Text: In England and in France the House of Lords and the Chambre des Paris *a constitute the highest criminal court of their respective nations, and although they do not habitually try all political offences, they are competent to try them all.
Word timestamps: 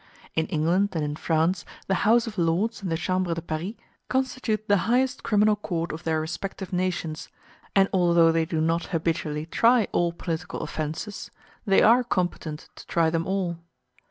In 0.33 0.47
England 0.47 0.93
and 0.95 1.03
in 1.05 1.15
France 1.15 1.63
the 1.85 1.93
House 2.09 2.25
of 2.25 2.39
Lords 2.39 2.81
and 2.81 2.91
the 2.91 2.97
Chambre 2.97 3.35
des 3.35 3.41
Paris 3.41 3.75
*a 3.77 3.81
constitute 4.09 4.67
the 4.67 4.77
highest 4.89 5.21
criminal 5.21 5.55
court 5.55 5.91
of 5.91 6.05
their 6.05 6.19
respective 6.19 6.73
nations, 6.73 7.29
and 7.75 7.87
although 7.93 8.31
they 8.31 8.45
do 8.47 8.59
not 8.61 8.87
habitually 8.87 9.45
try 9.45 9.87
all 9.91 10.11
political 10.11 10.61
offences, 10.61 11.29
they 11.67 11.83
are 11.83 12.03
competent 12.03 12.67
to 12.77 12.87
try 12.87 13.11
them 13.11 13.27
all. 13.27 13.59